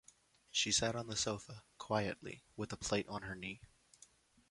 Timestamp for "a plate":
2.73-3.07